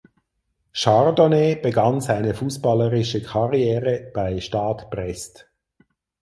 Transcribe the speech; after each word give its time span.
Chardonnet 0.73 1.61
begann 1.61 2.01
seine 2.01 2.33
fußballerische 2.33 3.21
Karriere 3.21 4.09
bei 4.15 4.39
Stade 4.41 4.87
Brest. 4.89 5.47